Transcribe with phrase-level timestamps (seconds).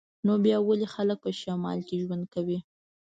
[0.25, 2.59] نو بیا ولې خلک په شمال کې ژوند کوي